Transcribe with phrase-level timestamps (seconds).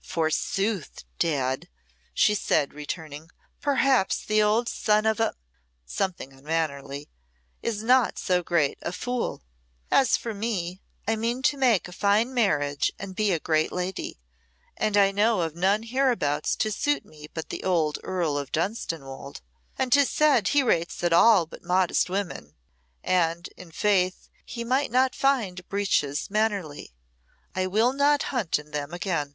[0.00, 1.68] "Forsooth, Dad,"
[2.14, 5.34] she said, returning, "perhaps the old son of a"
[5.86, 7.08] something unmannerly
[7.62, 9.42] "is not so great a fool.
[9.90, 14.20] As for me, I mean to make a fine marriage and be a great lady,
[14.76, 19.40] and I know of none hereabouts to suit me but the old Earl of Dunstanwolde,
[19.76, 22.54] and 'tis said he rates at all but modest women,
[23.02, 26.94] and, in faith, he might not find breeches mannerly.
[27.56, 29.34] I will not hunt in them again."